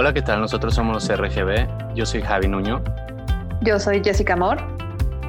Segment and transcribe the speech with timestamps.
[0.00, 0.40] Hola, ¿qué tal?
[0.40, 1.96] Nosotros somos RGB.
[1.96, 2.84] Yo soy Javi Nuño.
[3.62, 4.58] Yo soy Jessica Amor.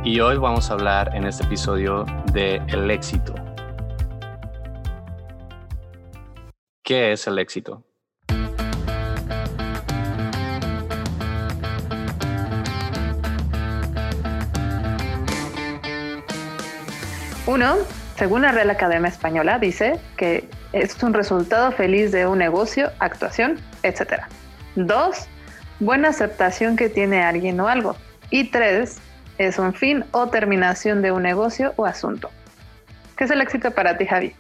[0.04, 3.34] Y hoy vamos a hablar en este episodio de el éxito.
[6.84, 7.84] ¿Qué es el éxito?
[17.48, 17.76] Uno,
[18.18, 23.60] según la Real Academia Española, dice que es un resultado feliz de un negocio, actuación,
[23.82, 24.26] etc.
[24.88, 25.28] Dos,
[25.82, 27.98] buena aceptación que tiene alguien o algo.
[28.30, 29.02] Y tres,
[29.38, 32.30] es un fin o terminación de un negocio o asunto.
[33.18, 34.34] ¿Qué es el éxito para ti, Javi?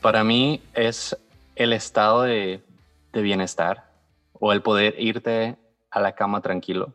[0.00, 1.16] Para mí es
[1.56, 2.62] el estado de,
[3.12, 3.90] de bienestar
[4.34, 5.56] o el poder irte
[5.90, 6.94] a la cama tranquilo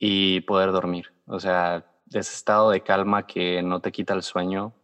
[0.00, 1.12] y poder dormir.
[1.26, 4.74] O sea, ese estado de calma que no te quita el sueño,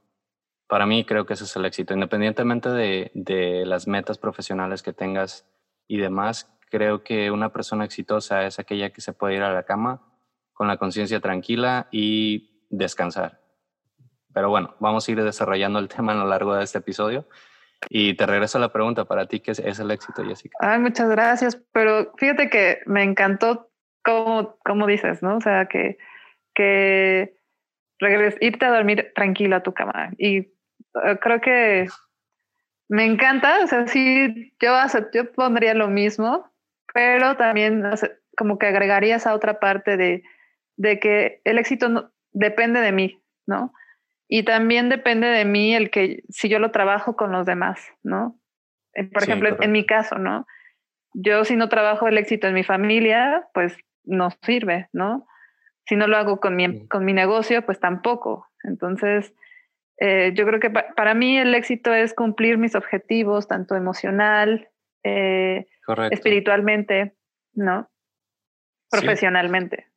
[0.68, 1.94] para mí creo que ese es el éxito.
[1.94, 5.44] Independientemente de, de las metas profesionales que tengas
[5.90, 9.64] y demás, creo que una persona exitosa es aquella que se puede ir a la
[9.64, 10.00] cama
[10.52, 13.40] con la conciencia tranquila y descansar.
[14.32, 17.26] Pero bueno, vamos a ir desarrollando el tema a lo largo de este episodio.
[17.88, 20.56] Y te regreso a la pregunta para ti, ¿qué es, el éxito, Jessica?
[20.60, 23.70] Ay, muchas gracias, pero fíjate que me encantó
[24.04, 25.38] cómo, cómo dices, ¿no?
[25.38, 25.98] O sea, que
[26.54, 27.34] que
[28.40, 30.10] irte a dormir tranquilo a tu cama.
[30.18, 31.88] Y eh, creo que
[32.90, 34.74] me encanta, o sea, sí, yo,
[35.14, 36.50] yo pondría lo mismo,
[36.92, 37.84] pero también
[38.36, 40.24] como que agregaría esa otra parte de,
[40.76, 43.72] de que el éxito no, depende de mí, ¿no?
[44.26, 48.36] Y también depende de mí el que si yo lo trabajo con los demás, ¿no?
[48.94, 50.48] Eh, por ejemplo, en mi caso, ¿no?
[51.14, 55.28] Yo si no trabajo el éxito en mi familia, pues no sirve, ¿no?
[55.86, 58.48] Si no lo hago con mi, con mi negocio, pues tampoco.
[58.64, 59.32] Entonces,
[60.00, 64.70] eh, yo creo que para mí el éxito es cumplir mis objetivos, tanto emocional,
[65.04, 65.68] eh,
[66.10, 67.16] espiritualmente,
[67.52, 67.90] ¿no?
[68.90, 69.92] Profesionalmente.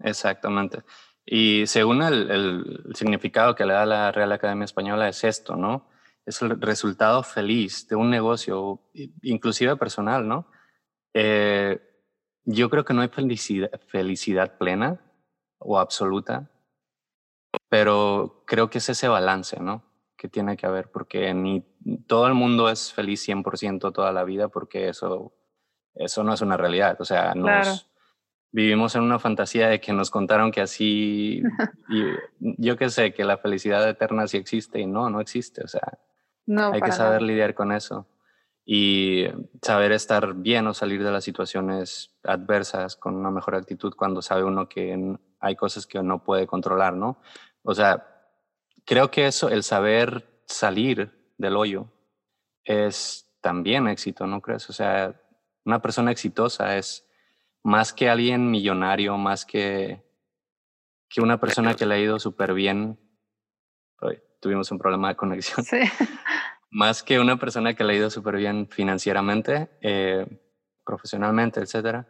[0.00, 0.78] Exactamente.
[1.26, 5.90] Y según el, el, significado que le da la Real Academia Española es esto, ¿no?
[6.24, 8.80] Es el resultado feliz de un negocio,
[9.22, 10.50] inclusive personal, ¿no?
[11.12, 11.78] Eh,
[12.44, 14.98] yo creo que no hay felicidad, felicidad plena
[15.58, 16.50] o absoluta,
[17.68, 19.84] pero creo que es ese balance, ¿no?
[20.16, 21.64] Que tiene que haber, porque ni
[22.06, 25.34] todo el mundo es feliz 100% toda la vida, porque eso,
[25.94, 26.96] eso no es una realidad.
[27.00, 27.88] O sea, nos,
[28.50, 31.42] vivimos en una fantasía de que nos contaron que así,
[31.88, 32.02] y
[32.40, 35.62] yo qué sé, que la felicidad eterna sí existe y no, no existe.
[35.64, 35.98] O sea,
[36.46, 38.06] no, hay que saber lidiar con eso
[38.70, 39.26] y
[39.62, 44.44] saber estar bien o salir de las situaciones adversas con una mejor actitud cuando sabe
[44.44, 47.18] uno que hay cosas que no puede controlar, ¿no?
[47.70, 48.02] O sea,
[48.86, 51.92] creo que eso, el saber salir del hoyo
[52.64, 54.70] es también éxito, ¿no crees?
[54.70, 55.20] O sea,
[55.66, 57.06] una persona exitosa es
[57.62, 60.02] más que alguien millonario, más que,
[61.10, 62.98] que una persona que le ha ido súper bien.
[64.40, 65.62] tuvimos un problema de conexión.
[65.62, 65.80] Sí.
[66.70, 70.26] Más que una persona que le ha ido súper bien financieramente, eh,
[70.84, 72.06] profesionalmente, etcétera,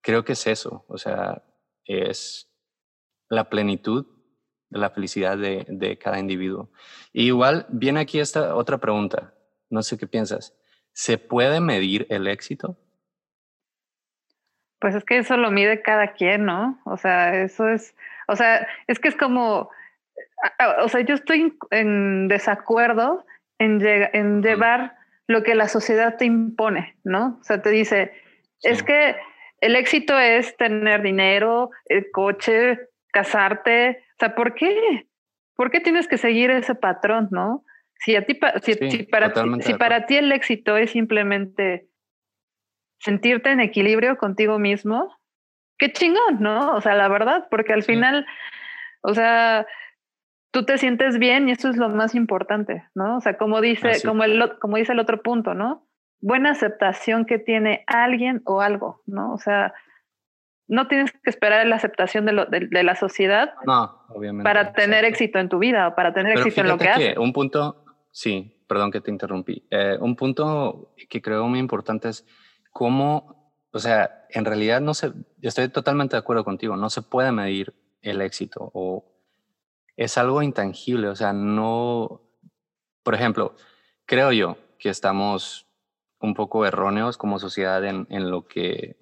[0.00, 0.84] creo que es eso.
[0.88, 1.42] O sea,
[1.84, 2.50] es
[3.28, 4.17] la plenitud
[4.70, 6.70] de la felicidad de, de cada individuo.
[7.12, 9.34] Y igual viene aquí esta otra pregunta.
[9.70, 10.54] No sé qué piensas.
[10.92, 12.76] ¿Se puede medir el éxito?
[14.80, 16.80] Pues es que eso lo mide cada quien, ¿no?
[16.84, 17.96] O sea, eso es,
[18.28, 19.70] o sea, es que es como,
[20.82, 23.26] o sea, yo estoy en desacuerdo
[23.58, 23.80] en,
[24.42, 24.96] llevar
[25.26, 27.38] lo que la sociedad te impone, ¿no?
[27.40, 28.12] O sea, te dice,
[28.62, 29.16] es que
[29.60, 34.04] el éxito es tener dinero, el coche, casarte.
[34.18, 35.06] O sea, ¿por qué?
[35.54, 37.64] ¿Por qué tienes que seguir ese patrón, no?
[38.00, 41.88] Si, a ti, para, si para ti el éxito es simplemente
[42.98, 45.16] sentirte en equilibrio contigo mismo,
[45.78, 46.74] qué chingón, ¿no?
[46.74, 48.26] O sea, la verdad, porque al final,
[49.02, 49.66] o sea,
[50.50, 53.16] tú te sientes bien y eso es lo más importante, ¿no?
[53.16, 55.86] O sea, como dice, como, el, como dice el otro punto, ¿no?
[56.20, 59.32] Buena aceptación que tiene alguien o algo, ¿no?
[59.32, 59.72] O sea,
[60.68, 65.04] no tienes que esperar la aceptación de, lo, de, la sociedad no, obviamente, para tener
[65.04, 67.16] éxito en tu vida o para tener éxito en lo que, que haces.
[67.16, 69.66] Un punto, sí, perdón que te interrumpí.
[69.70, 72.26] Eh, un punto que creo muy importante es
[72.70, 77.32] cómo, o sea, en realidad no se, estoy totalmente de acuerdo contigo, no se puede
[77.32, 79.06] medir el éxito o
[79.96, 82.22] es algo intangible, o sea, no,
[83.02, 83.56] por ejemplo,
[84.04, 85.66] creo yo que estamos
[86.20, 88.96] un poco erróneos como sociedad en, en lo que,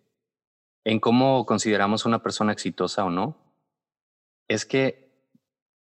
[0.87, 3.37] en cómo consideramos una persona exitosa o no.
[4.47, 5.11] Es que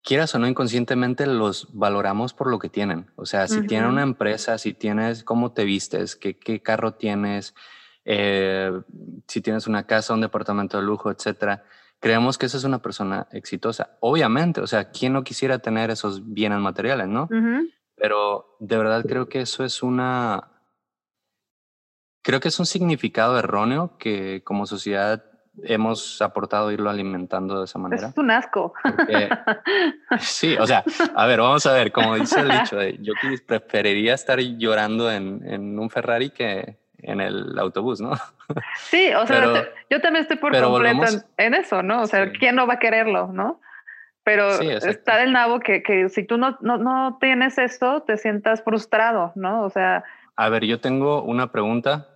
[0.03, 3.11] quieras o no inconscientemente los valoramos por lo que tienen.
[3.17, 7.55] O sea, si tienen una empresa, si tienes cómo te vistes, qué, qué carro tienes,
[8.07, 8.73] eh,
[9.29, 11.65] si tienes una casa, un departamento de lujo, etcétera,
[12.01, 13.99] creemos que esa es una persona exitosa.
[14.01, 17.29] Obviamente, o sea, ¿quién no quisiera tener esos bienes materiales, no?
[17.95, 20.51] Pero de verdad creo que eso es una...
[22.25, 25.25] Creo que es un significado erróneo que como sociedad
[25.63, 28.09] hemos aportado irlo alimentando de esa manera.
[28.09, 28.73] Es un asco.
[30.19, 30.83] sí, o sea,
[31.15, 33.13] a ver, vamos a ver, como dice el dicho, yo
[33.47, 38.13] preferiría estar llorando en, en un Ferrari que en el autobús, ¿no?
[38.77, 42.01] Sí, o sea, yo también estoy por completo en, eso, ¿no?
[42.01, 43.61] O sea, ¿quién no va a quererlo, no?
[44.23, 48.63] Pero está del nabo que, que si tú no, no, no tienes eso, te sientas
[48.63, 49.63] frustrado, ¿no?
[49.65, 50.03] O sea...
[50.37, 52.14] A ver, yo tengo una pregunta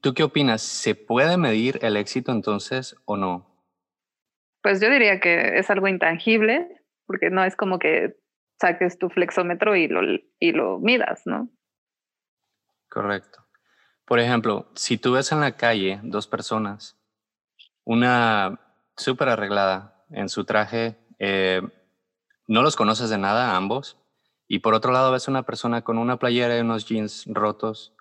[0.00, 0.62] ¿Tú qué opinas?
[0.62, 3.46] ¿Se puede medir el éxito entonces o no?
[4.62, 8.16] Pues yo diría que es algo intangible, porque no es como que
[8.60, 10.00] saques tu flexómetro y lo,
[10.40, 11.48] y lo midas, ¿no?
[12.88, 13.46] Correcto.
[14.04, 16.96] Por ejemplo, si tú ves en la calle dos personas,
[17.84, 18.60] una
[18.96, 21.62] súper arreglada en su traje, eh,
[22.46, 23.98] no los conoces de nada ambos,
[24.48, 27.95] y por otro lado ves una persona con una playera y unos jeans rotos,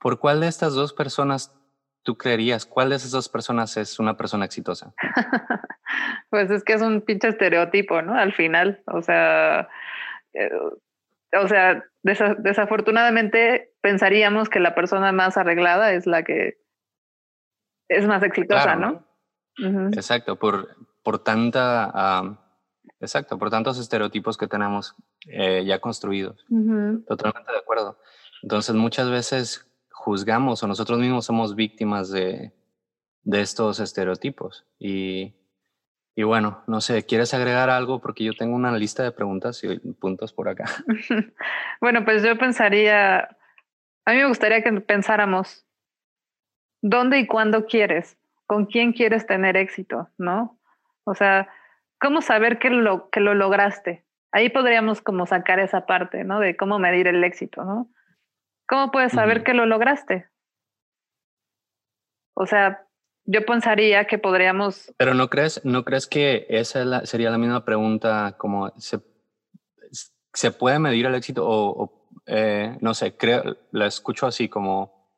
[0.00, 1.54] ¿Por cuál de estas dos personas
[2.02, 2.64] tú creerías?
[2.64, 4.94] ¿Cuál de esas dos personas es una persona exitosa?
[6.30, 8.14] pues es que es un pinche estereotipo, ¿no?
[8.14, 9.68] Al final, o sea,
[10.32, 10.50] eh,
[11.32, 16.58] o sea, desafortunadamente pensaríamos que la persona más arreglada es la que
[17.88, 19.06] es más exitosa, ¿no?
[19.92, 22.38] Exacto, por, por tanta,
[23.00, 24.96] exacto, por tantos estereotipos que tenemos
[25.26, 26.44] eh, ya construidos.
[27.06, 27.98] Totalmente de acuerdo.
[28.42, 29.69] Entonces, muchas veces
[30.00, 32.52] juzgamos o nosotros mismos somos víctimas de,
[33.22, 34.66] de estos estereotipos.
[34.78, 35.34] Y,
[36.16, 38.00] y, bueno, no sé, ¿quieres agregar algo?
[38.00, 40.64] Porque yo tengo una lista de preguntas y puntos por acá.
[41.82, 43.20] bueno, pues yo pensaría,
[44.06, 45.66] a mí me gustaría que pensáramos,
[46.80, 48.16] ¿dónde y cuándo quieres?
[48.46, 50.08] ¿Con quién quieres tener éxito?
[50.16, 50.58] ¿No?
[51.04, 51.48] O sea,
[52.00, 54.06] ¿cómo saber que lo, que lo lograste?
[54.32, 56.40] Ahí podríamos como sacar esa parte, ¿no?
[56.40, 57.90] De cómo medir el éxito, ¿no?
[58.70, 60.28] ¿Cómo puedes saber que lo lograste?
[62.34, 62.86] O sea,
[63.24, 64.94] yo pensaría que podríamos...
[64.96, 69.00] Pero no crees, no crees que esa sería la misma pregunta como se,
[70.32, 75.10] se puede medir el éxito o, eh, no sé, creo, la escucho así como,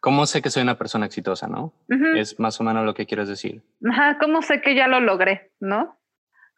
[0.00, 1.72] ¿cómo sé que soy una persona exitosa, no?
[2.16, 3.62] Es más o menos lo que quieres decir.
[3.88, 5.96] Ajá, ¿cómo sé que ya lo logré, no?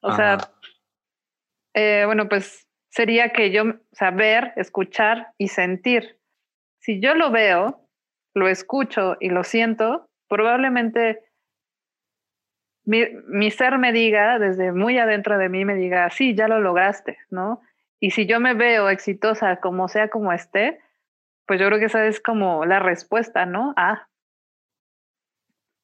[0.01, 0.39] O sea,
[1.75, 6.20] eh, bueno, pues sería que yo saber, escuchar y sentir
[6.81, 7.87] si yo lo veo,
[8.35, 11.23] lo escucho y lo siento, probablemente
[12.85, 17.19] mi, ser me diga, desde muy adentro de mí, me diga, sí, ya lo lograste,
[17.31, 17.61] ¿no?
[18.01, 20.81] Y si yo me veo exitosa como sea como esté,
[21.47, 23.75] pues yo creo que esa es como la respuesta, ¿no?
[23.77, 24.09] Ah.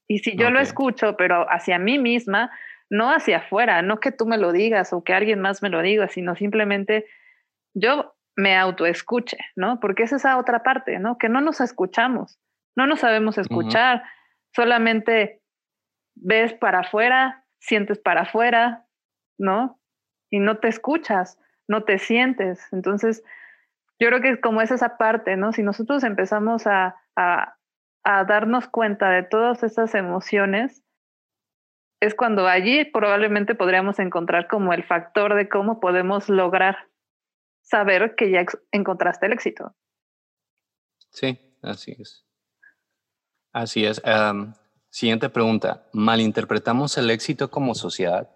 [0.09, 2.51] Y si yo lo escucho, pero hacia mí misma,
[2.89, 5.83] no hacia afuera, no que tú me lo digas o que alguien más me lo
[5.83, 7.07] diga, sino simplemente
[7.75, 9.81] yo me autoescuche, ¿no?
[9.81, 11.19] Porque es esa otra parte, ¿no?
[11.19, 12.39] Que no nos escuchamos,
[12.77, 14.05] no nos sabemos escuchar,
[14.55, 15.43] solamente
[16.15, 18.87] ves para afuera, sientes para afuera,
[19.39, 19.81] ¿no?
[20.31, 22.71] Y no te escuchas, no te sientes.
[22.73, 23.25] Entonces,
[23.99, 25.53] yo creo que como es esa parte, ¿no?
[25.53, 27.57] Si nosotros empezamos a, a,
[28.05, 30.83] a darnos cuenta de todas esas emociones,
[32.01, 36.77] es cuando allí probablemente podríamos encontrar como el factor de cómo podemos lograr
[37.67, 39.75] saber que ya encontraste el éxito.
[41.11, 42.25] Sí, así es.
[43.53, 44.01] Así es.
[44.91, 45.87] siguiente pregunta.
[45.93, 48.31] ¿Malinterpretamos el éxito como sociedad?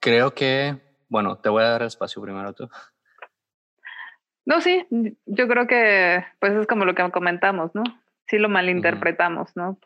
[0.00, 0.76] Creo que,
[1.08, 2.68] bueno, te voy a dar espacio primero tú.
[4.44, 4.86] No, sí,
[5.26, 7.82] yo creo que pues es como lo que comentamos, ¿no?
[8.26, 9.78] Sí lo malinterpretamos, ¿no?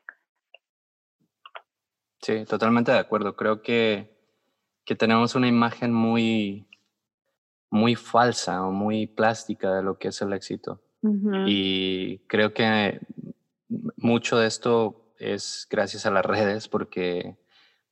[2.21, 3.37] Sí, totalmente de acuerdo.
[3.37, 4.17] Creo que,
[4.85, 6.69] que tenemos una imagen muy,
[7.73, 10.83] muy falsa o muy plástica de lo que es el éxito.
[11.47, 13.01] Y creo que
[13.97, 17.37] mucho de esto es gracias a las redes porque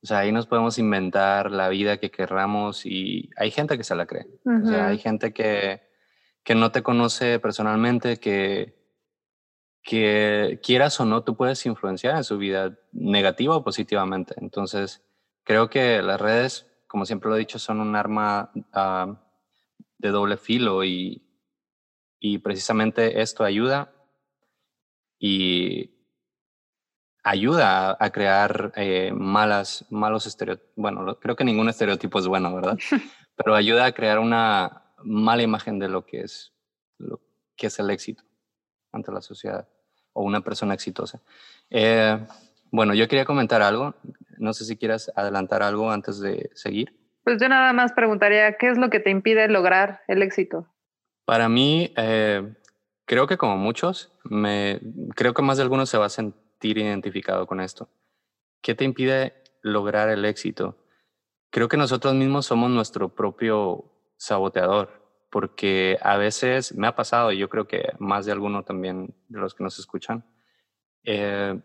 [0.03, 3.95] o sea, ahí nos podemos inventar la vida que querramos y hay gente que se
[3.95, 4.27] la cree.
[4.45, 5.83] O sea, hay gente que,
[6.43, 8.79] que no te conoce personalmente, que,
[9.83, 14.35] que quieras o no, tú puedes influenciar en su vida negativa o positivamente.
[14.39, 15.03] Entonces,
[15.45, 19.17] creo que las redes, como siempre lo he dicho, son un arma uh,
[20.01, 21.23] de doble filo y,
[22.19, 23.93] y precisamente esto ayuda
[25.19, 25.91] y
[27.23, 30.73] ayuda a, crear eh, malas, malos estereotipos.
[30.77, 32.79] Bueno, creo que ningún estereotipo es bueno, ¿verdad?
[33.37, 36.53] Pero ayuda a crear una mala imagen de lo que es,
[36.99, 37.21] lo
[37.57, 38.23] que es el éxito
[38.93, 39.69] ante la sociedad
[40.13, 41.21] o una persona exitosa.
[41.69, 42.19] Eh,
[42.71, 43.95] bueno, yo quería comentar algo.
[44.39, 47.00] No sé si quieras adelantar algo antes de seguir.
[47.25, 50.67] Pues yo nada más preguntaría, ¿qué es lo que te impide lograr el éxito?
[51.25, 52.55] Para mí, eh,
[53.05, 54.81] creo que como muchos, me,
[55.15, 57.89] creo que más de algunos se va a sentir identificado con esto.
[58.63, 60.79] ¿Qué te impide lograr el éxito?
[61.51, 65.01] Creo que nosotros mismos somos nuestro propio saboteador,
[65.31, 69.39] porque a veces me ha pasado, y yo creo que más de alguno también de
[69.39, 70.25] los que nos escuchan,
[71.05, 71.61] eh,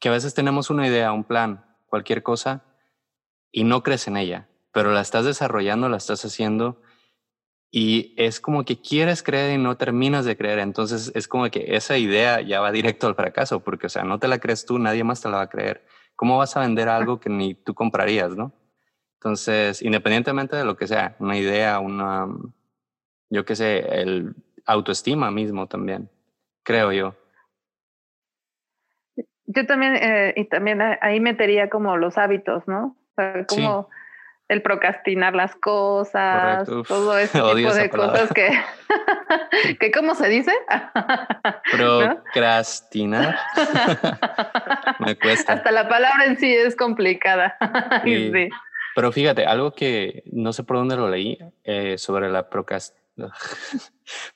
[0.00, 2.64] que a veces tenemos una idea, un plan, cualquier cosa,
[3.50, 6.80] y no crees en ella, pero la estás desarrollando, la estás haciendo,
[7.70, 10.58] y es como que quieres creer y no terminas de creer.
[10.58, 14.18] Entonces es como que esa idea ya va directo al fracaso, porque, o sea, no
[14.18, 15.84] te la crees tú, nadie más te la va a creer.
[16.16, 18.52] ¿Cómo vas a vender algo que ni tú comprarías, no?
[19.18, 22.26] Entonces, independientemente de lo que sea, una idea, una,
[23.30, 24.34] yo qué sé, el
[24.64, 26.08] autoestima mismo también,
[26.62, 27.14] creo yo.
[29.46, 32.96] Yo también, eh, y también ahí metería como los hábitos, ¿no?
[33.10, 33.88] O sea, como
[34.48, 38.50] el procrastinar las cosas, todo ese tipo de cosas que,
[39.80, 40.52] que, ¿cómo se dice?
[41.72, 43.38] Procrastinar.
[44.98, 45.54] Me cuesta.
[45.54, 47.56] Hasta la palabra en sí es complicada.
[48.04, 48.48] sí.
[48.94, 52.48] Pero fíjate, algo que no sé por dónde lo leí eh, sobre la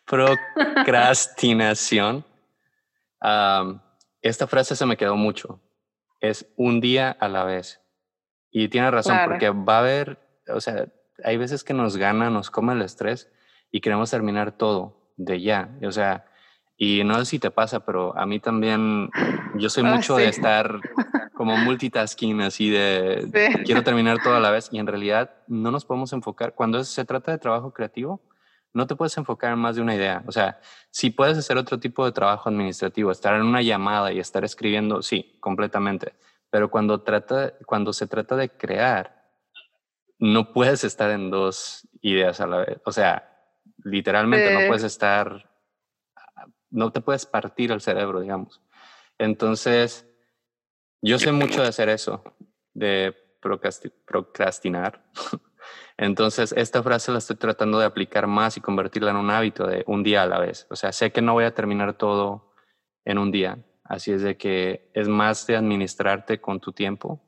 [0.04, 2.24] procrastinación
[4.22, 5.60] esta frase se me quedó mucho.
[6.20, 7.80] Es un día a la vez.
[8.52, 10.18] Y tiene razón, porque va a haber,
[10.48, 10.86] o sea,
[11.24, 13.30] hay veces que nos gana, nos come el estrés
[13.70, 15.70] y queremos terminar todo de ya.
[15.82, 16.26] O sea,
[16.76, 19.10] y no sé si te pasa, pero a mí también,
[19.54, 20.80] yo soy ah, mucho de estar
[21.32, 25.84] como multitasking, así de quiero terminar todo a la vez y en realidad no nos
[25.84, 26.54] podemos enfocar.
[26.54, 28.20] Cuando se trata de trabajo creativo,
[28.74, 30.22] no te puedes enfocar en más de una idea.
[30.26, 30.58] O sea,
[30.90, 35.02] si puedes hacer otro tipo de trabajo administrativo, estar en una llamada y estar escribiendo,
[35.02, 36.14] sí, completamente.
[36.52, 39.26] Pero cuando, trata, cuando se trata de crear,
[40.18, 42.78] no puedes estar en dos ideas a la vez.
[42.84, 43.42] O sea,
[43.82, 45.50] literalmente no puedes estar,
[46.68, 48.60] no te puedes partir el cerebro, digamos.
[49.16, 50.06] Entonces,
[51.00, 52.22] yo sé mucho de hacer eso,
[52.74, 53.16] de
[54.04, 55.02] procrastinar.
[55.96, 59.84] Entonces, esta frase la estoy tratando de aplicar más y convertirla en un hábito de
[59.86, 60.66] un día a la vez.
[60.68, 62.52] O sea, sé que no voy a terminar todo
[63.06, 63.58] en un día.
[63.92, 67.20] Así es de que es más de administrarte con tu tiempo,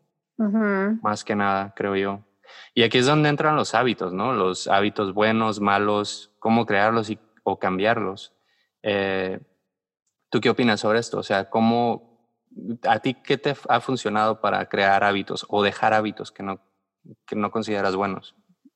[1.03, 2.25] más que nada, creo yo.
[2.73, 4.33] Y aquí es donde entran los hábitos, ¿no?
[4.33, 8.35] Los hábitos buenos, malos, cómo crearlos y, o cambiarlos.
[8.83, 9.41] Eh,
[10.31, 11.19] ¿Tú qué opinas sobre esto?
[11.19, 12.33] O sea, ¿cómo,
[12.89, 16.63] a ti qué te ha funcionado para crear hábitos o dejar hábitos que no,
[17.27, 18.35] que no consideras buenos?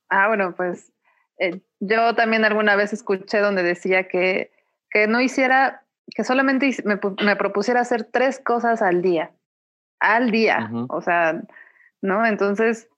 [0.09, 0.93] Ah, bueno, pues
[1.39, 4.51] eh, yo también alguna vez escuché donde decía que,
[4.91, 9.31] que no hiciera, que solamente me, me, propusiera hacer tres cosas al día,
[9.99, 11.41] al día, o sea,
[12.01, 12.25] ¿no?
[12.25, 12.89] Entonces,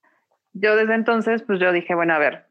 [0.53, 2.48] yo desde entonces, pues yo dije, bueno, a ver,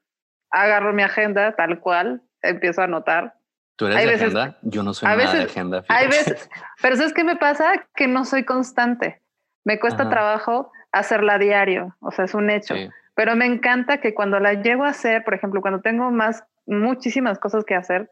[0.51, 3.35] agarro mi agenda tal cual, empiezo a anotar.
[3.77, 4.59] ¿Tú eres de agenda?
[4.63, 5.85] Yo no soy nada de agenda.
[5.89, 6.51] Hay veces,
[6.83, 7.87] pero ¿sabes qué me pasa?
[7.95, 9.23] Que no soy constante.
[9.65, 12.75] Me cuesta trabajo hacerla a diario, o sea, es un hecho.
[13.15, 17.39] Pero me encanta que cuando la llego a hacer, por ejemplo, cuando tengo más, muchísimas
[17.39, 18.11] cosas que hacer,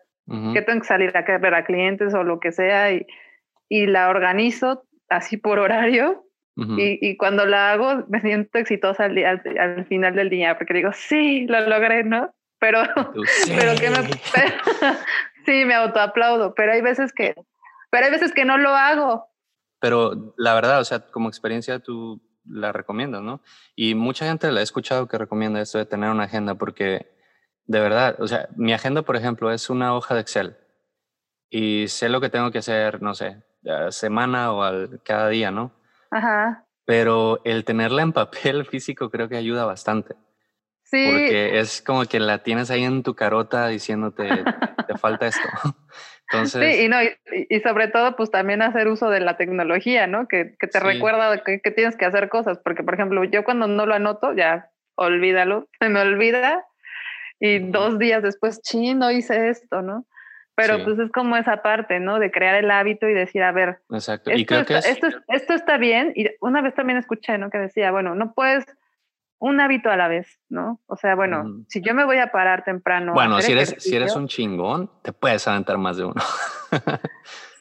[0.53, 3.07] que tengo que salir a ver a clientes o lo que sea, y,
[3.69, 6.25] y la organizo así por horario,
[6.57, 10.91] y, y, cuando la hago me siento exitosa al, al, final del día, porque digo,
[10.93, 12.35] sí, lo logré, ¿no?
[12.59, 12.83] Pero,
[13.57, 13.97] pero que me...
[15.47, 17.37] sí, me autoaplaudo, pero hay veces que,
[17.91, 19.29] pero hay veces que no lo hago.
[19.79, 23.41] Pero la verdad, o sea, como experiencia, tú la recomiendas, ¿no?
[23.77, 27.07] Y mucha gente la he escuchado que recomienda esto de tener una agenda porque
[27.69, 30.57] de verdad, o sea, mi agenda, por ejemplo, es una hoja de Excel
[31.51, 33.43] y sé lo que tengo que hacer, no sé,
[33.91, 35.71] semana o al, cada día, ¿no?
[36.11, 36.65] Ajá.
[36.87, 40.17] Pero el tenerla en papel físico creo que ayuda bastante.
[40.83, 41.07] Sí.
[41.11, 44.27] Porque es como que la tienes ahí en tu carota diciéndote,
[44.87, 45.47] te falta esto.
[46.47, 50.27] sí, y, no, y, sobre todo, pues también hacer uso de la tecnología, ¿no?
[50.27, 53.67] Que, que te recuerda que, que, tienes que hacer cosas, porque por ejemplo, yo cuando
[53.67, 56.65] no lo anoto, ya olvídalo, se me olvida
[57.41, 60.07] y dos días después, ching, no hice esto, ¿no?
[60.55, 62.19] Pero pues es como esa parte, ¿no?
[62.19, 64.33] De crear el hábito y decir, a ver, Exacto.
[64.33, 66.13] Y creo que esto, esto está bien.
[66.17, 67.49] Y una vez también escuché, ¿no?
[67.49, 68.67] Que decía, bueno, no puedes
[69.39, 70.81] un hábito a la vez, ¿no?
[70.87, 73.13] O sea, bueno, si yo me voy a parar temprano.
[73.15, 76.21] Bueno, si eres, si eres un chingón, te puedes aventar más de uno.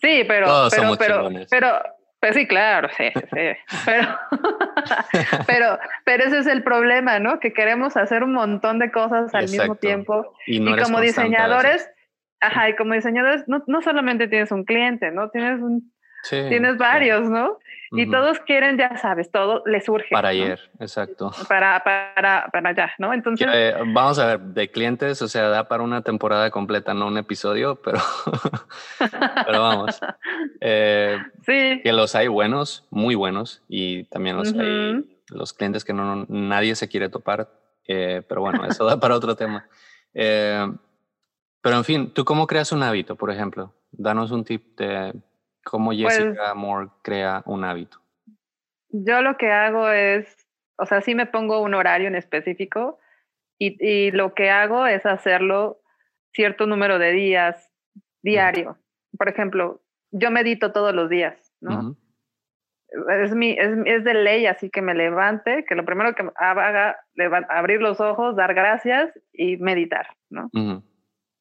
[0.01, 1.79] sí, pero, pero, pero, pero,
[2.19, 3.75] Pues sí, claro, sí, sí.
[3.85, 4.07] Pero,
[5.47, 7.39] pero, pero ese es el problema, ¿no?
[7.39, 10.33] Que queremos hacer un montón de cosas al mismo tiempo.
[10.47, 11.87] Y, como diseñadores,
[12.39, 15.29] ajá, y como diseñadores, no, no solamente tienes un cliente, ¿no?
[15.29, 15.93] Tienes un,
[16.27, 17.59] tienes varios, ¿no?
[17.91, 20.09] Y todos quieren, ya sabes, todo les surge.
[20.11, 21.31] Para ayer, exacto.
[21.47, 23.13] Para, para, para allá, ¿no?
[23.13, 23.47] Entonces.
[23.53, 27.17] Eh, vamos a ver, de clientes, o sea, da para una temporada completa, no un
[27.17, 27.99] episodio, pero.
[29.45, 29.99] pero vamos.
[30.59, 31.81] Eh, sí.
[31.83, 36.75] Que los hay buenos, muy buenos, y también los hay los clientes que no, nadie
[36.75, 37.49] se quiere topar.
[37.85, 39.67] Eh, pero bueno, eso da para otro tema.
[40.13, 40.77] pero
[41.63, 43.73] en fin, ¿tú cómo creas un hábito, por ejemplo?
[43.91, 45.13] Danos un tip de
[45.69, 47.99] ¿Cómo pues Jessica Moore crea un hábito?
[48.89, 50.47] Yo lo que hago es,
[50.77, 52.99] o sea, sí me pongo un horario en específico
[53.59, 55.81] y, lo que hago es hacerlo
[56.31, 57.73] cierto número de días
[58.21, 58.77] diario.
[59.17, 59.81] Por ejemplo,
[60.11, 61.97] yo medito todos los días, ¿no?
[63.21, 66.99] es, mi, es, de ley, así que me levante, que lo primero que haga,
[67.49, 70.49] abrir los ojos, dar gracias y meditar, ¿no?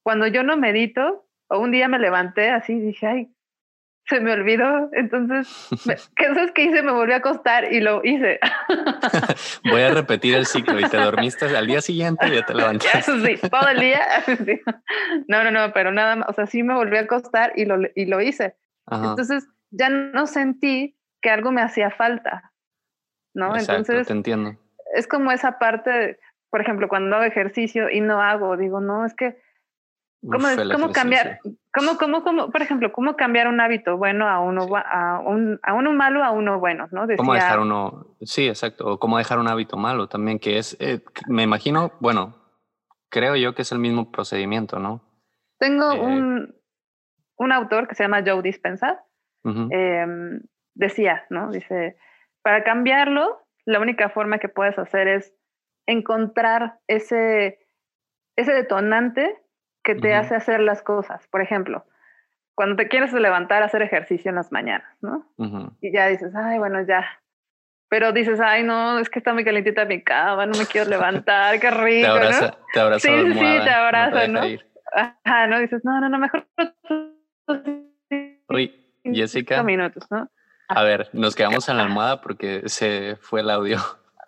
[0.02, 3.35] Cuando yo no medito, o un día me levanté así dije, ay,
[4.08, 4.88] se me olvidó.
[4.92, 5.68] Entonces,
[6.16, 6.82] ¿qué es que hice?
[6.82, 8.38] Me volví a acostar y lo hice.
[9.70, 12.98] Voy a repetir el ciclo y te dormiste al día siguiente y ya te levantaste.
[12.98, 14.06] Eso sí, todo el día.
[15.28, 17.78] No, no, no, pero nada más, o sea, sí me volví a acostar y lo,
[17.94, 18.56] y lo hice.
[18.90, 22.52] Entonces, ya no sentí que algo me hacía falta.
[23.34, 23.56] ¿No?
[23.56, 24.56] Entonces, te entiendo.
[24.94, 29.12] Es como esa parte, por ejemplo, cuando hago ejercicio y no hago, digo, no, es
[29.14, 29.36] que
[30.30, 31.38] ¿Cómo, cómo cambiar?
[31.72, 35.74] ¿cómo, cómo, cómo, por ejemplo, cómo cambiar un hábito bueno a uno, a un, a
[35.74, 36.88] uno malo a uno bueno?
[36.90, 37.06] ¿no?
[37.16, 38.16] ¿Cómo dejar uno?
[38.22, 38.86] Sí, exacto.
[38.86, 42.34] O cómo dejar un hábito malo también, que es, eh, me imagino, bueno,
[43.08, 45.00] creo yo que es el mismo procedimiento, ¿no?
[45.58, 46.54] Tengo eh, un,
[47.36, 49.02] un autor que se llama Joe Dispensa.
[49.44, 50.40] Em,
[50.74, 51.52] decía, ¿no?
[51.52, 51.96] Dice,
[52.42, 55.32] para cambiarlo, la única forma que puedes hacer es
[55.86, 57.60] encontrar ese,
[58.34, 59.40] ese detonante
[59.86, 61.28] que te hace hacer las cosas.
[61.28, 61.86] Por ejemplo,
[62.56, 65.24] cuando te quieres levantar a hacer ejercicio en las mañanas, ¿no?
[65.80, 67.06] Y ya dices, ay, bueno, ya.
[67.88, 71.60] Pero dices, ay, no, es que está muy calientita mi cama, no me quiero levantar,
[71.60, 72.56] qué rico, te abraza, ¿no?
[72.72, 74.40] Te abraza sí, sí, te abraza, ¿no?
[74.92, 75.60] Ajá, ¿no?
[75.60, 76.44] Dices, no, no, no, mejor...
[78.48, 79.62] Uy, Jessica.
[79.62, 80.28] minutos, ¿no?
[80.68, 83.78] A ver, nos quedamos en la almohada porque se fue el audio.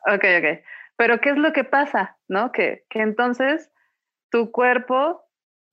[0.06, 0.62] Ok, ok.
[0.96, 2.16] Pero ¿qué es lo que pasa?
[2.28, 2.52] ¿No?
[2.52, 3.72] Que, que entonces
[4.30, 5.27] tu cuerpo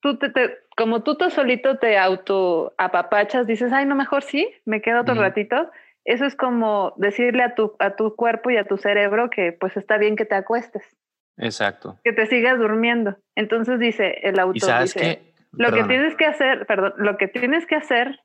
[0.06, 4.82] tú te, como tú tú solito te auto apapachas, dices, ay, no, mejor sí, me
[4.82, 5.72] quedo otro ratito.
[6.04, 9.76] Eso es como decirle a tu, a tu cuerpo y a tu cerebro que pues
[9.76, 10.96] está bien que te acuestes.
[11.38, 12.00] Exacto.
[12.04, 13.18] Que te sigas durmiendo.
[13.34, 17.76] Entonces dice el autor, dice, lo que tienes que hacer, perdón, lo que tienes que
[17.76, 18.20] hacer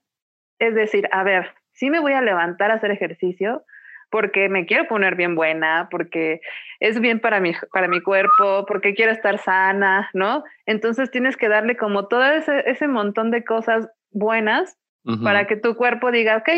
[0.58, 3.64] es decir, a ver, sí me voy a levantar a hacer ejercicio,
[4.10, 6.40] porque me quiero poner bien buena, porque
[6.80, 10.44] es bien para mi, para mi cuerpo, porque quiero estar sana, ¿no?
[10.66, 14.76] Entonces tienes que darle como todo ese, ese montón de cosas buenas
[15.22, 16.48] para que tu cuerpo diga, ok,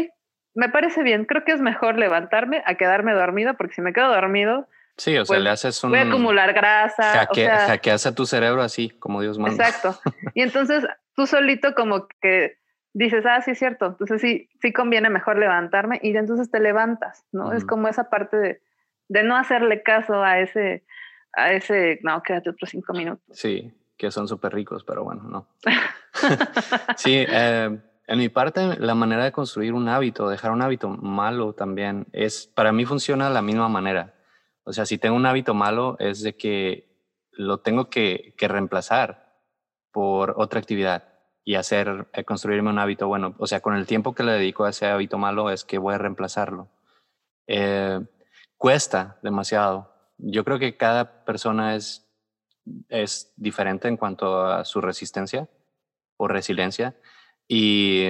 [0.54, 4.08] me parece bien, creo que es mejor levantarme a quedarme dormido, porque si me quedo
[4.08, 4.68] dormido...
[4.96, 5.90] Sí, o sea, le pues, haces un...
[5.90, 7.26] Voy a acumular grasa.
[7.30, 9.64] o sea, hackeas a tu cerebro así, como Dios manda.
[9.64, 9.98] Exacto.
[10.34, 10.84] Y entonces
[11.14, 12.58] tú solito como que
[12.94, 17.26] dices, ah, sí es cierto, entonces sí, sí conviene mejor levantarme y entonces te levantas,
[17.32, 17.52] ¿no?
[17.52, 18.62] Es como esa parte de,
[19.08, 20.84] de, no hacerle caso a ese,
[21.32, 23.24] a ese, no, quédate otros cinco minutos.
[23.30, 25.48] Sí, que son súper ricos, pero bueno, no.
[26.96, 31.54] sí, eh, en mi parte, la manera de construir un hábito, dejar un hábito malo
[31.54, 34.14] también, es, para mí funciona de la misma manera.
[34.64, 36.92] O sea, si tengo un hábito malo, es de que
[37.32, 39.32] lo tengo que, que reemplazar
[39.90, 41.11] por otra actividad
[41.44, 43.34] y hacer, eh, construirme un hábito bueno.
[43.38, 45.94] O sea, con el tiempo que le dedico a ese hábito malo es que voy
[45.94, 46.68] a reemplazarlo.
[47.46, 48.00] Eh,
[48.56, 49.92] cuesta demasiado.
[50.18, 52.08] Yo creo que cada persona es,
[52.88, 55.48] es diferente en cuanto a su resistencia
[56.16, 56.96] o resiliencia
[57.48, 58.08] y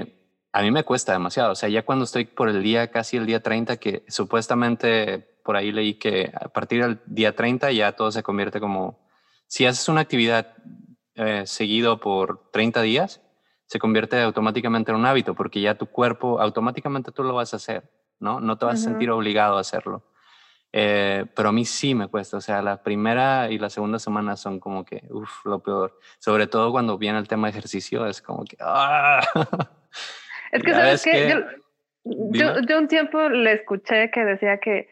[0.52, 1.52] a mí me cuesta demasiado.
[1.52, 5.56] O sea, ya cuando estoy por el día, casi el día 30, que supuestamente por
[5.56, 9.00] ahí leí que a partir del día 30 ya todo se convierte como,
[9.46, 10.54] si haces una actividad
[11.14, 13.21] eh, seguido por 30 días,
[13.72, 17.56] se convierte automáticamente en un hábito porque ya tu cuerpo automáticamente tú lo vas a
[17.56, 17.84] hacer,
[18.20, 18.38] ¿no?
[18.38, 20.04] No te vas a sentir obligado a hacerlo.
[20.74, 24.36] Eh, pero a mí sí me cuesta, o sea, la primera y la segunda semana
[24.36, 25.98] son como que, uff, lo peor.
[26.18, 29.20] Sobre todo cuando viene el tema de ejercicio, es como que, ¡ah!
[30.52, 31.30] Es que, ¿sabes qué?
[31.30, 31.40] Yo,
[32.04, 34.90] yo, yo, un tiempo le escuché que decía que,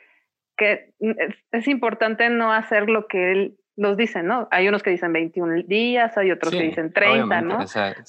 [0.57, 4.47] que es, es, importante no hacer lo que él los dicen, ¿no?
[4.51, 7.61] Hay unos que dicen 21 días, hay otros que dicen 30, ¿no?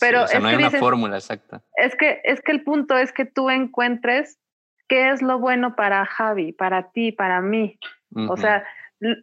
[0.02, 1.62] Pero no hay una fórmula exacta.
[1.78, 4.38] Es que, es que el punto es que tú encuentres
[4.90, 7.80] qué es lo bueno para Javi, para ti, para mí.
[8.28, 8.66] O sea,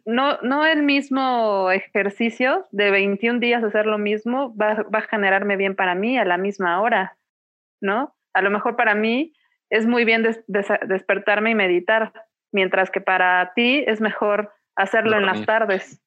[0.05, 5.55] no, no el mismo ejercicio de 21 días hacer lo mismo va, va, a generarme
[5.55, 7.15] bien para mí a la misma hora,
[7.79, 8.15] ¿no?
[8.33, 9.33] A lo mejor para mí
[9.69, 12.11] es muy bien despertarme y meditar,
[12.51, 16.01] mientras que para ti es mejor hacerlo en las tardes.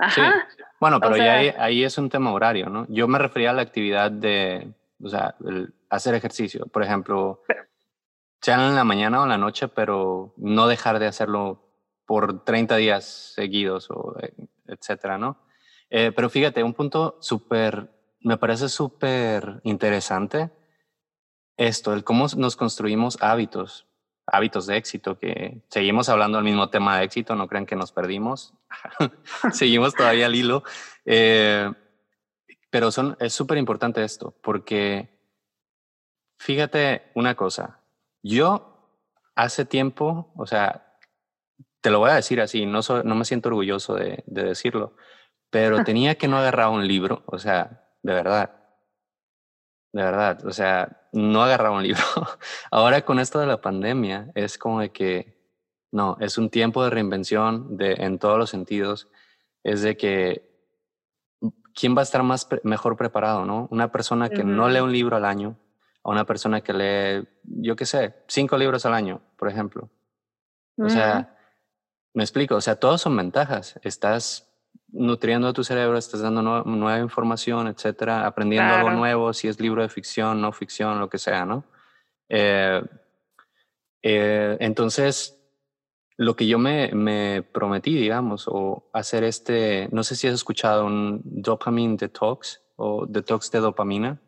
[0.00, 0.48] Ajá.
[0.80, 2.86] Bueno, pero ahí, ahí, es un tema horario, ¿no?
[2.88, 5.34] Yo me refería a la actividad de, o sea,
[5.90, 7.42] hacer ejercicio, por ejemplo,
[8.40, 11.68] sea en la mañana o en la noche, pero no dejar de hacerlo
[12.06, 14.32] por 30 días seguidos, o eh,
[14.66, 15.36] etcétera, ¿no?
[15.90, 20.50] Eh, pero fíjate, un punto súper, me parece súper interesante
[21.56, 23.86] esto, el cómo nos construimos hábitos,
[24.30, 27.92] hábitos de éxito, que seguimos hablando del mismo tema de éxito, no crean que nos
[27.92, 28.54] perdimos,
[29.52, 30.62] seguimos todavía al hilo,
[31.04, 31.70] eh,
[32.70, 35.08] pero son, es súper importante esto, porque
[36.38, 37.80] fíjate una cosa,
[38.22, 38.88] yo
[39.34, 40.96] hace tiempo, o sea,
[41.80, 44.94] te lo voy a decir así, no, me siento orgulloso de, de decirlo,
[45.50, 48.54] pero tenía que no agarrar un libro, o sea, de verdad,
[49.92, 52.02] de verdad, o sea, no agarraba un libro.
[52.70, 55.38] Ahora con esto de la pandemia es como de que,
[55.92, 59.08] no, es un tiempo de reinvención de, en todos los sentidos.
[59.64, 60.50] Es de que,
[61.74, 63.68] ¿quién va a estar más mejor preparado, no?
[63.70, 65.56] Una persona que no lee un libro al año
[66.02, 69.90] o una persona que lee, yo qué sé, cinco libros al año, por ejemplo.
[70.78, 71.36] O sea,
[72.14, 73.78] me explico, o sea, todos son ventajas.
[73.82, 74.49] Estás
[74.92, 79.82] nutriendo a tu cerebro, estás dando nueva información, etcétera, aprendiendo algo nuevo, si es libro
[79.82, 81.64] de ficción, no ficción, lo que sea, ¿no?
[82.28, 82.82] Eh,
[84.02, 85.38] eh, entonces,
[86.16, 90.86] lo que yo me, me, prometí, digamos, o hacer este, no sé si has escuchado
[90.86, 94.20] un dopamine detox o detox de dopamina.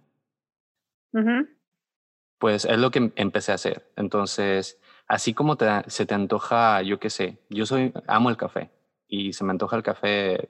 [2.39, 3.93] Pues es lo que empecé a hacer.
[3.97, 8.71] Entonces, así como te, se te antoja, yo qué sé, yo soy, amo el café
[9.13, 10.49] y se me antoja el café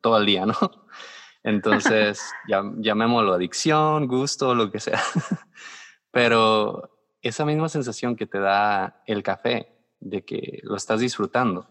[0.00, 0.54] todo el día, ¿no?
[1.44, 5.00] Entonces, ya, llamémoslo adicción, gusto, lo que sea.
[6.10, 6.90] Pero
[7.22, 11.68] esa misma sensación que te da el café, de que lo estás disfrutando,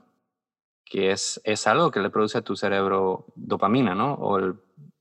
[0.86, 4.14] que es, es algo que le produce a tu cerebro dopamina, ¿no?
[4.14, 4.56] O el,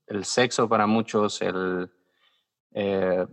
[0.08, 1.88] el sexo para muchos, el,
[2.72, 3.24] eh,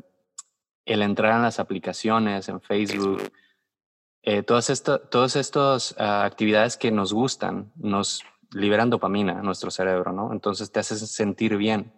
[0.86, 3.24] el entrar en las aplicaciones, en Facebook,
[4.24, 10.14] eh, todas, todas estas ah, actividades que nos gustan nos liberan dopamina a nuestro cerebro,
[10.14, 10.32] ¿no?
[10.32, 11.94] Entonces te haces sentir bien.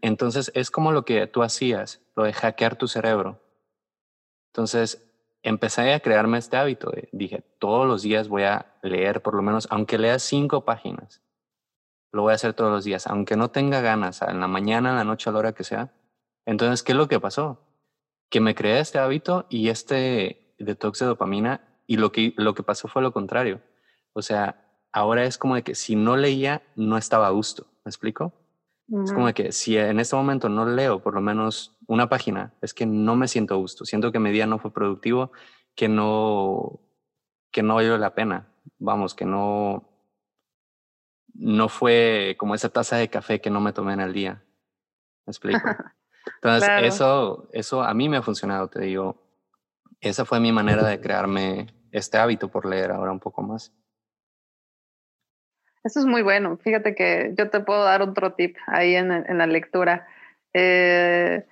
[0.00, 3.40] Entonces es como lo que tú hacías, lo de hackear tu cerebro.
[4.52, 5.04] Entonces
[5.42, 6.92] empecé a crearme este hábito.
[7.12, 11.22] dije, todos los días voy a leer por lo menos, aunque lea cinco páginas,
[12.12, 14.96] lo voy a hacer todos los días, aunque no tenga ganas, en la mañana, en
[14.96, 15.92] la noche, a la hora que sea.
[16.46, 17.60] Entonces, ¿qué es lo que pasó?
[18.30, 22.62] Que me creé este hábito y este detox de dopamina y lo que, lo que
[22.62, 23.60] pasó fue lo contrario.
[24.12, 27.66] O sea, ahora es como de que si no leía, no estaba a gusto.
[27.84, 28.32] ¿Me explico?
[29.04, 32.54] Es como de que si en este momento no leo por lo menos una página,
[32.62, 33.84] es que no me siento a gusto.
[33.84, 35.30] Siento que mi día no fue productivo,
[35.74, 36.80] que no,
[37.50, 38.48] que no valió la pena.
[38.78, 39.88] Vamos, que no,
[41.34, 44.42] no fue como esa taza de café que no me tomé en el día.
[45.26, 45.60] ¿Me explico?
[46.42, 49.27] Entonces, eso, eso a mí me ha funcionado, te digo
[50.00, 53.72] esa fue mi manera de crearme este hábito por leer ahora un poco más.
[55.84, 56.58] Eso es muy bueno.
[56.58, 60.06] Fíjate que yo te puedo dar otro tip ahí en, en la lectura.
[60.52, 61.44] Eh,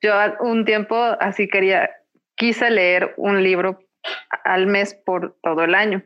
[0.00, 1.90] yo un tiempo así quería,
[2.34, 3.78] quise leer un libro
[4.44, 6.02] al mes por todo el año.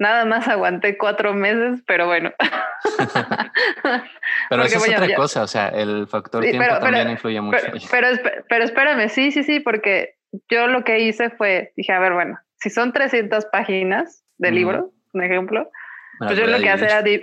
[0.00, 2.32] Nada más aguanté cuatro meses, pero bueno.
[4.48, 7.66] pero eso es otra cosa, o sea, el factor tiempo también influye mucho.
[7.90, 8.08] Pero,
[8.48, 10.17] pero, espérame, sí, sí, sí, porque
[10.48, 14.92] yo lo que hice fue, dije, a ver, bueno, si son 300 páginas de libro,
[15.12, 15.70] un ejemplo,
[16.18, 17.20] pues yo lo que hacía era,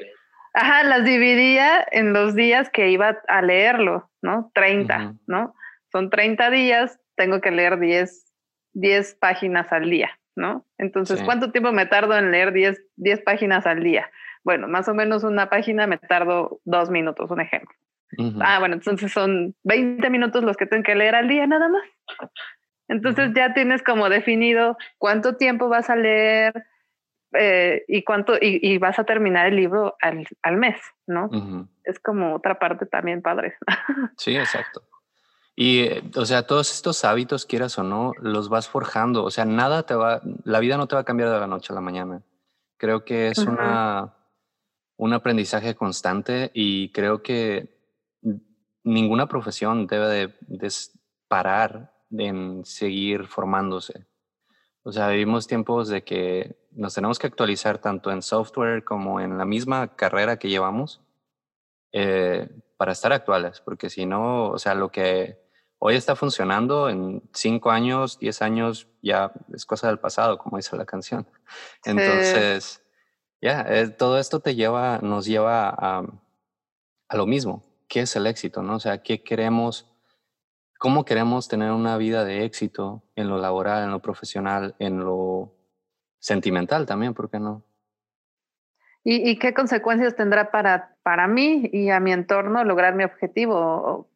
[0.54, 4.52] ajá, las dividía en los días que iba a leerlo, ¿no?
[4.54, 5.54] 30, ¿no?
[5.92, 8.34] Son 30 días, tengo que leer 10,
[8.74, 10.66] 10 páginas al día, ¿no?
[10.78, 14.10] Entonces, ¿cuánto tiempo me tardo en leer 10, 10 páginas al día?
[14.44, 17.76] Bueno, más o menos una página me tardo dos minutos, un ejemplo.
[18.42, 21.84] Ah, bueno, entonces son 20 minutos los que tengo que leer al día nada más.
[22.88, 26.66] Entonces ya tienes como definido cuánto tiempo vas a leer
[27.34, 31.30] eh, y cuánto y, vas a terminar el libro al, al mes, ¿no?
[31.84, 33.56] Es como otra parte también padre.
[34.18, 34.82] sí, exacto.
[35.56, 39.24] Y, eh, o sea, todos estos hábitos, quieras o no, los vas forjando.
[39.24, 41.72] O sea, nada te va, la vida no te va a cambiar de la noche
[41.72, 42.22] a la mañana.
[42.78, 44.14] Creo que es una,
[44.98, 47.74] un aprendizaje constante y creo que
[48.84, 50.74] ninguna profesión debe de, de
[51.30, 54.06] parar en seguir formándose.
[54.84, 59.38] O sea, vivimos tiempos de que nos tenemos que actualizar tanto en software como en
[59.38, 61.02] la misma carrera que llevamos
[61.92, 65.40] eh, para estar actuales, porque si no, o sea, lo que
[65.80, 70.76] hoy está funcionando en cinco años, diez años, ya es cosa del pasado, como dice
[70.76, 71.28] la canción.
[71.84, 72.84] Entonces,
[73.42, 76.04] ya, eh, todo esto te lleva, nos lleva a,
[77.08, 78.62] a lo mismo, ¿qué es el éxito?
[78.62, 78.76] ¿no?
[78.76, 79.95] O sea, ¿qué queremos?
[80.78, 85.54] ¿Cómo queremos tener una vida de éxito en lo laboral, en lo profesional, en lo
[86.20, 87.64] sentimental también, ¿por qué no?
[89.08, 94.10] ¿Y, qué consecuencias tendrá para, para mí y a mi entorno lograr mi objetivo o,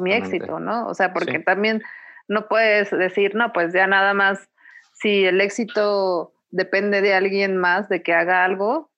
[0.00, 0.86] mi éxito, ¿no?
[0.86, 1.82] O sea, porque también
[2.26, 4.48] no puedes decir, no, pues ya nada más,
[4.94, 8.90] si el éxito depende de alguien más de que haga algo,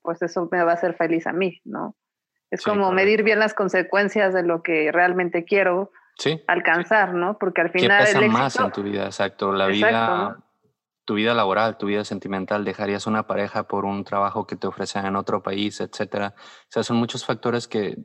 [0.00, 1.94] pues eso me va a hacer feliz a mí, ¿no?
[2.50, 5.92] Es como medir bien las consecuencias de lo que realmente quiero
[6.46, 7.38] alcanzar, ¿no?
[7.38, 8.04] Porque al final...
[8.06, 9.04] ¿Qué pesa más en tu vida?
[9.04, 9.52] Exacto.
[9.52, 10.38] La vida,
[11.04, 15.06] tu vida laboral, tu vida sentimental, dejarías una pareja por un trabajo que te ofrecen
[15.06, 16.34] en otro país, etcétera.
[16.36, 17.98] O sea, son muchos factores que,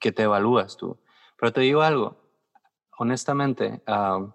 [0.00, 1.00] que te evalúas tú.
[1.36, 2.22] Pero te digo algo,
[2.98, 4.34] honestamente, ah,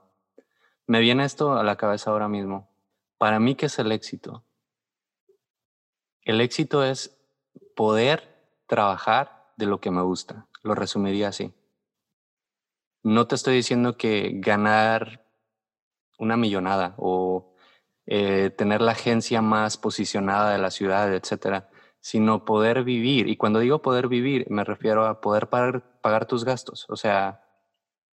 [0.88, 2.70] me viene esto a la cabeza ahora mismo.
[3.18, 4.44] Para mí, ¿qué es el éxito?
[6.22, 7.18] El éxito es
[7.76, 10.48] poder trabajar de lo que me gusta.
[10.64, 11.54] Lo resumiría así.
[13.08, 15.26] No te estoy diciendo que ganar
[16.20, 17.56] una millonada o
[18.06, 21.70] eh, tener la agencia más posicionada de la ciudad, etcétera,
[22.02, 23.30] sino poder vivir.
[23.30, 26.86] Y cuando digo poder vivir, me refiero a poder pagar, tus gastos.
[26.90, 27.46] O sea,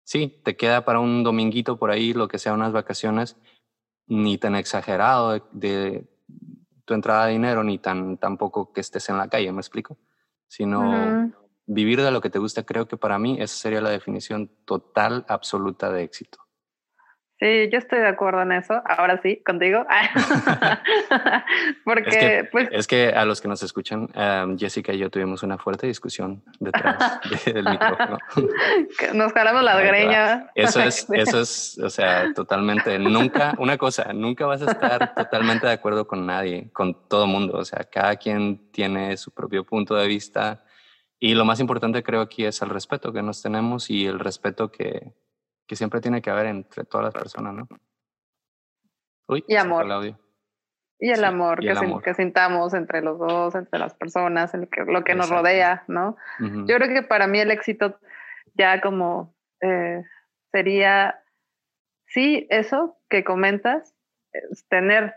[0.02, 3.36] sí, te queda para un dominguito por ahí, lo que sea, unas vacaciones,
[4.08, 6.04] ni tan exagerado de, de
[6.84, 9.96] tu entrada de dinero, ni tan tampoco que estés en la calle, ¿me explico?
[10.50, 11.32] sino
[11.70, 12.64] vivir de lo que te gusta.
[12.64, 16.38] Creo que para mí esa sería la definición total, absoluta de éxito.
[17.38, 18.82] Sí, yo estoy de acuerdo en eso.
[18.84, 19.86] Ahora sí, contigo.
[21.86, 22.68] Porque, es que, pues.
[22.70, 24.08] Es que a los que nos escuchan,
[24.58, 28.18] Jessica y yo tuvimos una fuerte discusión detrás del micrófono.
[29.14, 30.44] nos jalamos las greñas.
[30.54, 32.98] Eso es, eso es, o sea, totalmente.
[32.98, 37.56] Nunca, una cosa, nunca vas a estar totalmente de acuerdo con nadie, con todo mundo.
[37.56, 40.62] O sea, cada quien tiene su propio punto de vista.
[41.20, 44.72] Y lo más importante creo aquí es el respeto que nos tenemos y el respeto
[44.72, 45.12] que,
[45.66, 47.68] que siempre tiene que haber entre todas las personas, ¿no?
[49.28, 49.86] Uy, y amor.
[50.98, 55.14] Y el amor, que, que, sintamos entre los dos, entre las personas, en lo que,
[55.14, 56.16] nos rodea, ¿no?
[56.38, 57.98] Yo creo que para mí el éxito
[58.54, 60.02] ya como eh,
[60.52, 61.22] sería,
[62.06, 63.94] sí, eso que comentas,
[64.68, 65.14] tener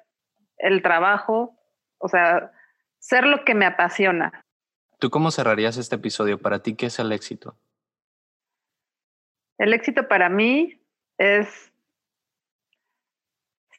[0.58, 1.58] el trabajo,
[1.98, 2.52] o sea,
[3.00, 4.43] ser lo que me apasiona.
[5.04, 6.38] ¿Tú cómo cerrarías este episodio?
[6.38, 7.58] Para ti, ¿qué es el éxito?
[9.58, 10.80] El éxito para mí
[11.18, 11.74] es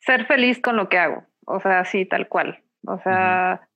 [0.03, 2.63] ser feliz con lo que hago, o sea, así tal cual.
[2.87, 3.67] O sea,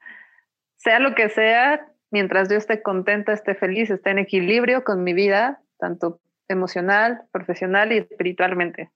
[0.77, 5.15] sea lo que sea, mientras yo esté contenta, esté feliz, esté en equilibrio con mi
[5.15, 8.91] vida, tanto emocional, profesional y espiritualmente,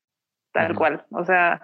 [0.53, 1.07] tal cual.
[1.11, 1.63] O sea,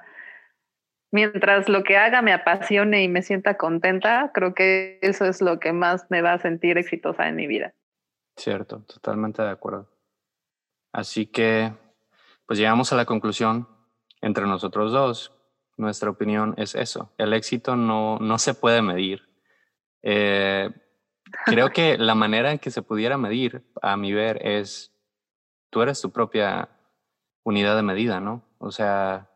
[1.10, 5.58] mientras lo que haga me apasione y me sienta contenta, creo que eso es lo
[5.60, 7.74] que más me va a sentir exitosa en mi vida.
[8.36, 9.88] Cierto, totalmente de acuerdo.
[10.92, 11.72] Así que,
[12.46, 13.68] pues llegamos a la conclusión
[14.20, 15.34] entre nosotros dos.
[15.76, 17.12] Nuestra opinión es eso.
[17.18, 19.28] El éxito no, no se puede medir.
[20.02, 20.70] Eh,
[21.44, 24.92] creo que la manera en que se pudiera medir, a mi ver, es
[25.70, 26.68] tú eres tu propia
[27.44, 28.42] unidad de medida, ¿no?
[28.58, 29.30] O sea,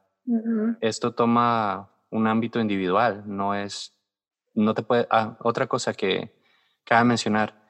[0.80, 3.96] esto toma un ámbito individual, no es,
[4.54, 6.34] no te puede, ah, otra cosa que
[6.84, 7.62] cabe mencionar,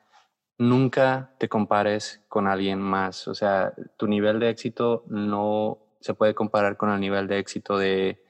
[0.58, 3.28] nunca te compares con alguien más.
[3.28, 7.78] O sea, tu nivel de éxito no se puede comparar con el nivel de éxito
[7.78, 8.24] de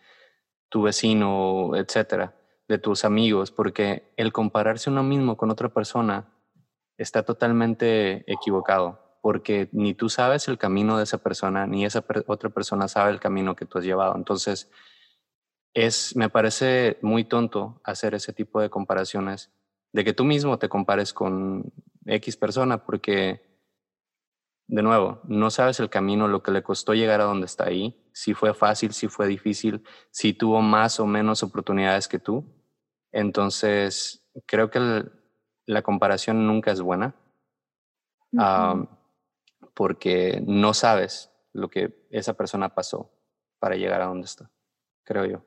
[0.68, 2.34] tu vecino, etcétera,
[2.68, 6.28] de tus amigos, porque el compararse uno mismo con otra persona
[6.96, 12.50] está totalmente equivocado, porque ni tú sabes el camino de esa persona, ni esa otra
[12.50, 14.16] persona sabe el camino que tú has llevado.
[14.16, 14.68] Entonces,
[15.74, 19.52] es, me parece muy tonto hacer ese tipo de comparaciones,
[19.92, 21.72] de que tú mismo te compares con
[22.04, 23.60] X persona porque,
[24.66, 28.10] de nuevo, no sabes el camino, lo que le costó llegar a donde está ahí,
[28.12, 32.44] si fue fácil, si fue difícil, si tuvo más o menos oportunidades que tú.
[33.12, 35.04] Entonces, creo que
[35.66, 37.14] la comparación nunca es buena
[39.74, 43.10] porque no sabes lo que esa persona pasó
[43.58, 44.50] para llegar a donde está,
[45.04, 45.44] creo yo.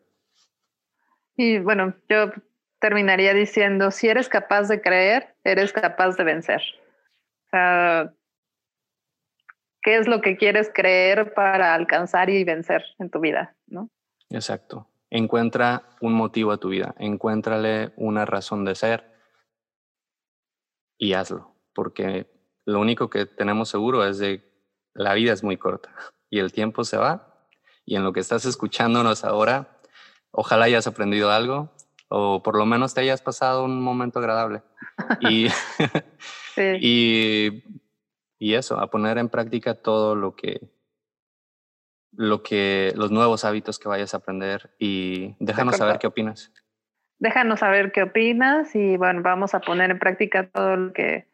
[1.36, 2.32] Y bueno, yo
[2.80, 6.62] terminaría diciendo, si eres capaz de creer, eres capaz de vencer.
[7.46, 8.14] O sea,
[9.82, 13.90] qué es lo que quieres creer para alcanzar y vencer en tu vida, ¿no?
[14.30, 14.88] Exacto.
[15.10, 19.16] Encuentra un motivo a tu vida, encuéntrale una razón de ser
[20.98, 22.28] y hazlo, porque
[22.66, 24.44] lo único que tenemos seguro es de
[24.94, 25.94] la vida es muy corta
[26.30, 27.36] y el tiempo se va
[27.86, 29.78] y en lo que estás escuchándonos ahora,
[30.32, 31.72] ojalá hayas aprendido algo
[32.08, 34.62] o por lo menos te hayas pasado un momento agradable.
[35.20, 35.48] Y,
[36.82, 37.64] y,
[38.40, 40.62] y, eso, a poner en práctica todo lo que,
[42.12, 46.52] lo que, los nuevos hábitos que vayas a aprender y déjanos saber qué opinas.
[47.20, 51.28] Déjanos saber qué opinas y bueno, vamos a poner en práctica todo lo que,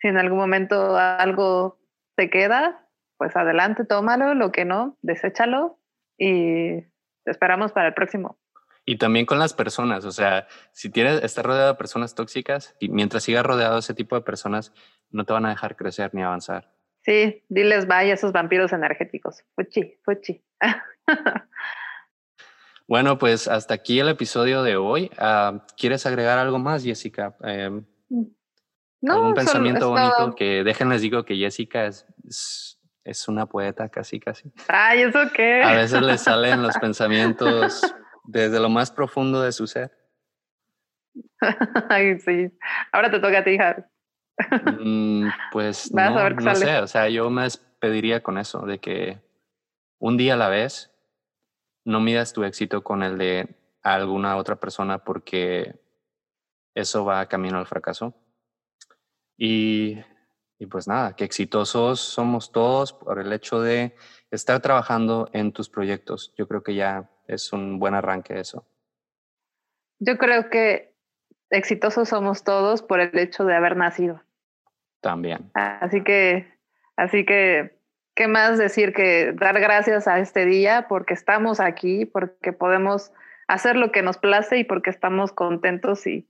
[0.00, 1.78] si en algún momento algo
[2.16, 5.78] te queda, pues adelante, tómalo, lo que no, deséchalo
[6.16, 6.80] y
[7.24, 8.38] te esperamos para el próximo.
[8.84, 12.88] Y también con las personas, o sea, si tienes, estás rodeado de personas tóxicas y
[12.88, 14.72] mientras sigas rodeado de ese tipo de personas,
[15.10, 16.72] no te van a dejar crecer ni avanzar.
[17.02, 19.44] Sí, diles bye a esos vampiros energéticos.
[19.54, 20.42] Fuchi, fuchi.
[22.88, 25.10] bueno, pues hasta aquí el episodio de hoy.
[25.18, 27.36] Ah, ¿Quieres agregar algo más, Jessica?
[27.42, 27.84] Em,
[29.00, 32.06] no, ¿Algún pensamiento bonito que déjenles digo que Jessica es,
[33.04, 34.52] es, una poeta casi, casi.
[34.68, 35.62] Ay, ¿eso qué?
[35.62, 37.82] A veces le salen los pensamientos
[38.24, 39.92] desde lo más profundo de su ser.
[41.88, 42.50] Ay, sí.
[42.92, 43.88] Ahora te toca a ti, hija.
[44.80, 49.20] Mm, pues no, no sé, o sea, yo me despediría con eso, de que
[49.98, 50.92] un día a la vez
[51.84, 55.80] no midas tu éxito con el de alguna otra persona porque
[56.74, 58.14] eso va camino al fracaso.
[59.38, 59.98] Y,
[60.58, 63.94] y pues nada, que exitosos somos todos por el hecho de
[64.30, 66.34] estar trabajando en tus proyectos.
[66.36, 68.66] Yo creo que ya es un buen arranque eso.
[70.00, 70.94] Yo creo que
[71.50, 74.22] exitosos somos todos por el hecho de haber nacido.
[75.00, 75.50] También.
[75.54, 76.52] Así que,
[76.96, 77.78] así que,
[78.14, 83.12] ¿qué más decir que dar gracias a este día porque estamos aquí, porque podemos
[83.46, 86.28] hacer lo que nos place y porque estamos contentos y,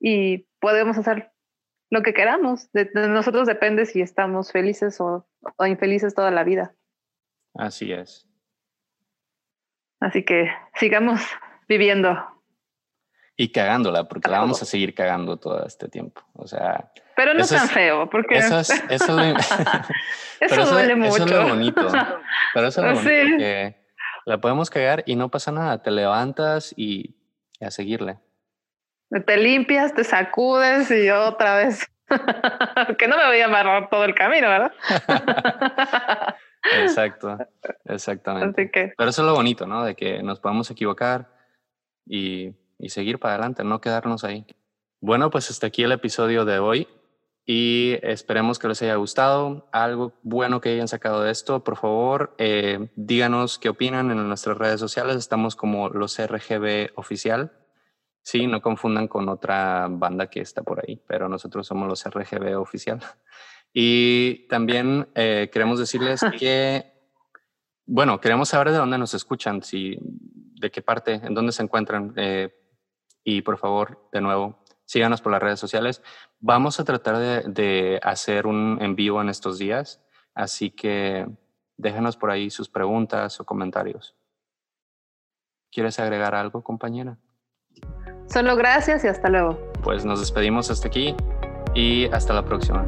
[0.00, 1.32] y podemos hacer
[1.90, 2.70] lo que queramos.
[2.72, 5.26] De, nosotros depende si estamos felices o
[5.66, 6.74] infelices toda la vida.
[7.54, 8.26] Así es.
[10.00, 11.20] Así que sigamos
[11.68, 12.16] viviendo.
[13.36, 16.22] Y cagándola, porque la vamos a seguir cagando todo este tiempo.
[16.34, 16.90] O sea.
[17.16, 18.38] Pero no tan feo, porque.
[18.38, 19.18] Eso, es, eso,
[20.40, 21.16] eso, duele mucho.
[21.16, 21.88] Eso es lo bonito.
[22.54, 23.38] Pero eso es lo bonito.
[23.38, 23.76] Que
[24.26, 25.82] la podemos cagar y no pasa nada.
[25.82, 27.16] Te levantas y,
[27.58, 28.18] y a seguirle.
[29.26, 31.90] Te limpias, te sacudes y otra vez.
[32.98, 34.72] que no me voy a amarrar todo el camino, ¿verdad?
[36.82, 37.38] Exacto,
[37.86, 38.70] exactamente.
[38.96, 39.82] Pero eso es lo bonito, ¿no?
[39.82, 41.30] De que nos podemos equivocar
[42.06, 44.44] y, y seguir para adelante, no quedarnos ahí.
[45.00, 46.86] Bueno, pues hasta aquí el episodio de hoy
[47.46, 49.68] y esperemos que les haya gustado.
[49.72, 54.58] Algo bueno que hayan sacado de esto, por favor, eh, díganos qué opinan en nuestras
[54.58, 55.16] redes sociales.
[55.16, 57.52] Estamos como los RGB oficial.
[58.22, 62.58] Sí, no confundan con otra banda que está por ahí, pero nosotros somos los RGB
[62.58, 63.00] oficial.
[63.72, 66.92] Y también eh, queremos decirles que,
[67.86, 72.12] bueno, queremos saber de dónde nos escuchan, si, de qué parte, en dónde se encuentran.
[72.16, 72.52] Eh,
[73.22, 76.02] y por favor, de nuevo, síganos por las redes sociales.
[76.40, 80.02] Vamos a tratar de, de hacer un en vivo en estos días,
[80.34, 81.28] así que
[81.76, 84.16] déjenos por ahí sus preguntas o comentarios.
[85.70, 87.18] ¿Quieres agregar algo, compañera?
[88.32, 89.58] Solo gracias y hasta luego.
[89.82, 91.14] Pues nos despedimos hasta aquí
[91.74, 92.84] y hasta la próxima.